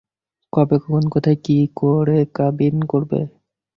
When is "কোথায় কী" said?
1.13-1.57